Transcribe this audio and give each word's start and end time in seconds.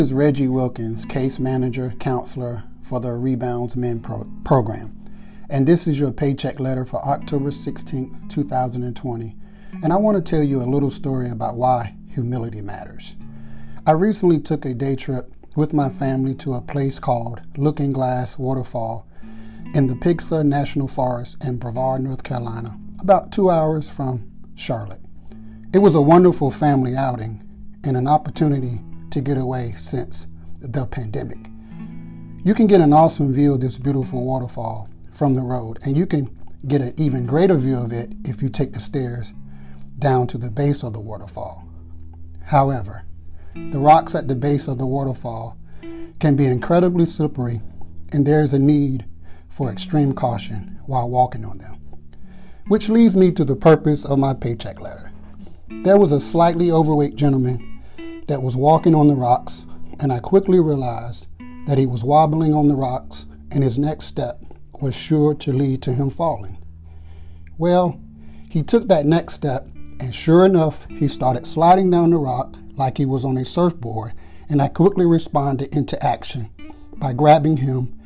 is 0.00 0.12
Reggie 0.12 0.48
Wilkins, 0.48 1.06
case 1.06 1.38
manager, 1.38 1.94
counselor 1.98 2.64
for 2.82 3.00
the 3.00 3.12
Rebounds 3.12 3.76
Men 3.76 4.00
pro- 4.00 4.30
program. 4.44 4.94
And 5.48 5.66
this 5.66 5.86
is 5.86 5.98
your 5.98 6.12
paycheck 6.12 6.60
letter 6.60 6.84
for 6.84 7.02
October 7.02 7.50
16, 7.50 8.28
2020. 8.28 9.36
And 9.82 9.92
I 9.92 9.96
want 9.96 10.16
to 10.18 10.30
tell 10.30 10.42
you 10.42 10.60
a 10.60 10.64
little 10.64 10.90
story 10.90 11.30
about 11.30 11.56
why 11.56 11.96
humility 12.10 12.60
matters. 12.60 13.16
I 13.86 13.92
recently 13.92 14.38
took 14.38 14.66
a 14.66 14.74
day 14.74 14.96
trip 14.96 15.32
with 15.54 15.72
my 15.72 15.88
family 15.88 16.34
to 16.36 16.54
a 16.54 16.60
place 16.60 16.98
called 16.98 17.40
Looking 17.56 17.92
Glass 17.92 18.38
Waterfall 18.38 19.06
in 19.74 19.86
the 19.86 19.96
Pisgah 19.96 20.44
National 20.44 20.88
Forest 20.88 21.42
in 21.42 21.56
Brevard, 21.56 22.02
North 22.02 22.22
Carolina, 22.22 22.78
about 23.00 23.32
two 23.32 23.48
hours 23.50 23.88
from 23.88 24.30
Charlotte. 24.56 25.00
It 25.72 25.78
was 25.78 25.94
a 25.94 26.02
wonderful 26.02 26.50
family 26.50 26.94
outing 26.94 27.42
and 27.82 27.96
an 27.96 28.06
opportunity 28.06 28.82
to 29.16 29.22
get 29.22 29.38
away 29.38 29.72
since 29.78 30.26
the 30.60 30.84
pandemic. 30.84 31.38
You 32.44 32.52
can 32.52 32.66
get 32.66 32.82
an 32.82 32.92
awesome 32.92 33.32
view 33.32 33.54
of 33.54 33.62
this 33.62 33.78
beautiful 33.78 34.22
waterfall 34.22 34.90
from 35.10 35.32
the 35.32 35.40
road, 35.40 35.78
and 35.82 35.96
you 35.96 36.04
can 36.04 36.28
get 36.68 36.82
an 36.82 36.92
even 36.98 37.24
greater 37.24 37.54
view 37.54 37.78
of 37.78 37.92
it 37.92 38.12
if 38.24 38.42
you 38.42 38.50
take 38.50 38.74
the 38.74 38.78
stairs 38.78 39.32
down 39.98 40.26
to 40.26 40.36
the 40.36 40.50
base 40.50 40.82
of 40.82 40.92
the 40.92 41.00
waterfall. 41.00 41.66
However, 42.44 43.06
the 43.54 43.78
rocks 43.78 44.14
at 44.14 44.28
the 44.28 44.36
base 44.36 44.68
of 44.68 44.76
the 44.76 44.84
waterfall 44.84 45.56
can 46.20 46.36
be 46.36 46.44
incredibly 46.44 47.06
slippery, 47.06 47.62
and 48.12 48.26
there 48.26 48.42
is 48.42 48.52
a 48.52 48.58
need 48.58 49.06
for 49.48 49.72
extreme 49.72 50.12
caution 50.12 50.78
while 50.84 51.08
walking 51.08 51.46
on 51.46 51.56
them. 51.56 51.80
Which 52.68 52.90
leads 52.90 53.16
me 53.16 53.32
to 53.32 53.46
the 53.46 53.56
purpose 53.56 54.04
of 54.04 54.18
my 54.18 54.34
paycheck 54.34 54.78
letter. 54.78 55.10
There 55.70 55.96
was 55.96 56.12
a 56.12 56.20
slightly 56.20 56.70
overweight 56.70 57.16
gentleman 57.16 57.75
that 58.26 58.42
was 58.42 58.56
walking 58.56 58.94
on 58.94 59.08
the 59.08 59.14
rocks, 59.14 59.64
and 60.00 60.12
I 60.12 60.18
quickly 60.18 60.60
realized 60.60 61.26
that 61.66 61.78
he 61.78 61.86
was 61.86 62.04
wobbling 62.04 62.54
on 62.54 62.68
the 62.68 62.74
rocks, 62.74 63.24
and 63.50 63.62
his 63.62 63.78
next 63.78 64.06
step 64.06 64.40
was 64.80 64.94
sure 64.94 65.34
to 65.34 65.52
lead 65.52 65.82
to 65.82 65.94
him 65.94 66.10
falling. 66.10 66.58
Well, 67.58 68.00
he 68.48 68.62
took 68.62 68.88
that 68.88 69.06
next 69.06 69.34
step, 69.34 69.68
and 69.98 70.14
sure 70.14 70.44
enough, 70.44 70.86
he 70.90 71.08
started 71.08 71.46
sliding 71.46 71.90
down 71.90 72.10
the 72.10 72.18
rock 72.18 72.56
like 72.76 72.98
he 72.98 73.06
was 73.06 73.24
on 73.24 73.36
a 73.38 73.44
surfboard, 73.44 74.12
and 74.48 74.60
I 74.60 74.68
quickly 74.68 75.06
responded 75.06 75.74
into 75.74 76.02
action 76.04 76.50
by 76.96 77.12
grabbing 77.12 77.58
him 77.58 77.98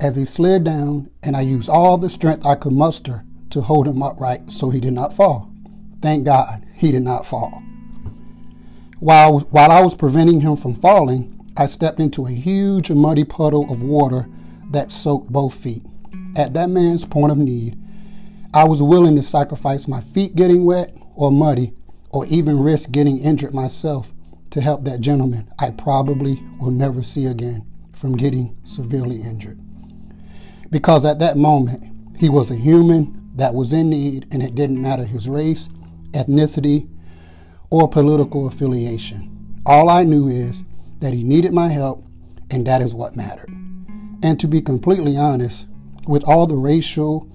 as 0.00 0.16
he 0.16 0.24
slid 0.24 0.64
down, 0.64 1.10
and 1.22 1.36
I 1.36 1.42
used 1.42 1.68
all 1.68 1.98
the 1.98 2.08
strength 2.08 2.46
I 2.46 2.54
could 2.54 2.72
muster 2.72 3.24
to 3.50 3.60
hold 3.60 3.86
him 3.86 4.02
upright 4.02 4.50
so 4.50 4.70
he 4.70 4.80
did 4.80 4.92
not 4.92 5.12
fall. 5.12 5.52
Thank 6.00 6.24
God 6.24 6.64
he 6.74 6.90
did 6.90 7.02
not 7.02 7.26
fall. 7.26 7.62
While, 9.00 9.40
while 9.50 9.70
I 9.70 9.80
was 9.80 9.94
preventing 9.94 10.42
him 10.42 10.56
from 10.56 10.74
falling, 10.74 11.50
I 11.56 11.66
stepped 11.66 12.00
into 12.00 12.26
a 12.26 12.30
huge 12.30 12.90
muddy 12.90 13.24
puddle 13.24 13.70
of 13.72 13.82
water 13.82 14.28
that 14.70 14.92
soaked 14.92 15.32
both 15.32 15.54
feet. 15.54 15.82
At 16.36 16.52
that 16.52 16.68
man's 16.68 17.06
point 17.06 17.32
of 17.32 17.38
need, 17.38 17.78
I 18.52 18.64
was 18.64 18.82
willing 18.82 19.16
to 19.16 19.22
sacrifice 19.22 19.88
my 19.88 20.02
feet 20.02 20.36
getting 20.36 20.66
wet 20.66 20.94
or 21.14 21.32
muddy, 21.32 21.72
or 22.10 22.26
even 22.26 22.60
risk 22.60 22.90
getting 22.90 23.18
injured 23.18 23.54
myself 23.54 24.12
to 24.50 24.60
help 24.60 24.84
that 24.84 25.00
gentleman 25.00 25.48
I 25.58 25.70
probably 25.70 26.42
will 26.58 26.70
never 26.70 27.02
see 27.02 27.24
again 27.24 27.64
from 27.94 28.16
getting 28.16 28.56
severely 28.64 29.22
injured. 29.22 29.58
Because 30.70 31.06
at 31.06 31.18
that 31.20 31.38
moment, 31.38 32.18
he 32.18 32.28
was 32.28 32.50
a 32.50 32.56
human 32.56 33.30
that 33.36 33.54
was 33.54 33.72
in 33.72 33.88
need, 33.88 34.26
and 34.30 34.42
it 34.42 34.54
didn't 34.54 34.82
matter 34.82 35.04
his 35.04 35.26
race, 35.26 35.68
ethnicity, 36.12 36.88
or 37.70 37.88
political 37.88 38.46
affiliation. 38.46 39.62
All 39.64 39.88
I 39.88 40.04
knew 40.04 40.28
is 40.28 40.64
that 40.98 41.12
he 41.12 41.22
needed 41.22 41.52
my 41.52 41.68
help, 41.68 42.04
and 42.50 42.66
that 42.66 42.82
is 42.82 42.94
what 42.94 43.16
mattered. 43.16 43.48
And 44.22 44.38
to 44.40 44.46
be 44.46 44.60
completely 44.60 45.16
honest, 45.16 45.66
with 46.06 46.24
all 46.24 46.46
the 46.46 46.56
racial 46.56 47.28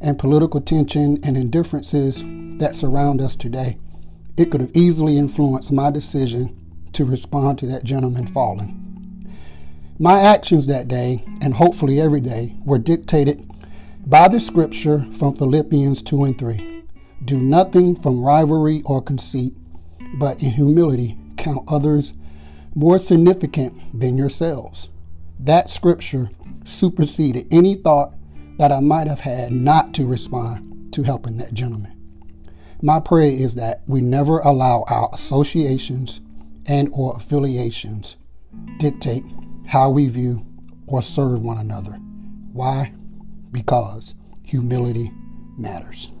and 0.00 0.18
political 0.18 0.60
tension 0.60 1.18
and 1.22 1.36
indifferences 1.36 2.22
that 2.58 2.74
surround 2.74 3.20
us 3.20 3.36
today, 3.36 3.78
it 4.36 4.50
could 4.50 4.60
have 4.60 4.74
easily 4.74 5.18
influenced 5.18 5.72
my 5.72 5.90
decision 5.90 6.56
to 6.92 7.04
respond 7.04 7.58
to 7.58 7.66
that 7.66 7.84
gentleman 7.84 8.26
falling. 8.26 8.76
My 9.98 10.20
actions 10.20 10.66
that 10.66 10.88
day, 10.88 11.24
and 11.42 11.54
hopefully 11.54 12.00
every 12.00 12.20
day, 12.20 12.54
were 12.64 12.78
dictated 12.78 13.46
by 14.06 14.28
the 14.28 14.40
scripture 14.40 15.06
from 15.12 15.36
Philippians 15.36 16.02
2 16.02 16.24
and 16.24 16.38
3. 16.38 16.84
Do 17.22 17.38
nothing 17.38 17.94
from 17.94 18.20
rivalry 18.22 18.82
or 18.86 19.02
conceit, 19.02 19.54
but 20.18 20.42
in 20.42 20.50
humility 20.50 21.18
count 21.36 21.64
others 21.68 22.14
more 22.74 22.98
significant 22.98 23.98
than 23.98 24.16
yourselves. 24.16 24.88
That 25.38 25.70
scripture 25.70 26.30
superseded 26.64 27.46
any 27.50 27.74
thought 27.74 28.14
that 28.58 28.72
I 28.72 28.80
might 28.80 29.06
have 29.06 29.20
had 29.20 29.52
not 29.52 29.94
to 29.94 30.06
respond 30.06 30.92
to 30.92 31.02
helping 31.02 31.38
that 31.38 31.54
gentleman. 31.54 31.96
My 32.82 33.00
prayer 33.00 33.30
is 33.30 33.54
that 33.56 33.82
we 33.86 34.00
never 34.00 34.38
allow 34.40 34.84
our 34.88 35.10
associations 35.12 36.20
and 36.66 36.88
or 36.92 37.14
affiliations 37.16 38.16
dictate 38.78 39.24
how 39.66 39.90
we 39.90 40.08
view 40.08 40.44
or 40.86 41.02
serve 41.02 41.40
one 41.40 41.58
another. 41.58 41.92
Why? 42.52 42.92
Because 43.52 44.14
humility 44.42 45.12
matters. 45.56 46.12